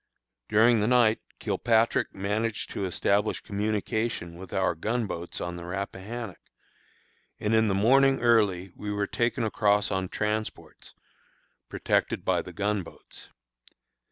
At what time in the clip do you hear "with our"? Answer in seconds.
4.35-4.73